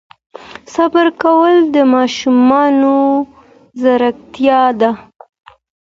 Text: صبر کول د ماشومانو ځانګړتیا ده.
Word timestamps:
صبر 0.73 1.07
کول 1.23 1.55
د 1.75 1.75
ماشومانو 1.93 2.95
ځانګړتیا 3.81 4.61
ده. 4.79 4.91